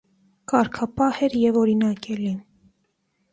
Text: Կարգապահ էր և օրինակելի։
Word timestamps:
Կարգապահ 0.53 1.19
էր 1.27 1.35
և 1.41 1.59
օրինակելի։ 1.65 2.33